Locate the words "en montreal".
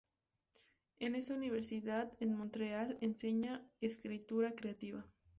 2.19-2.97